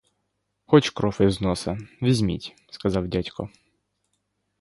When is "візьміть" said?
2.01-2.55